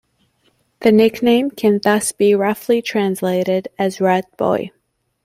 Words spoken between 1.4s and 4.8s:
can thus be roughly translated as "rat boy".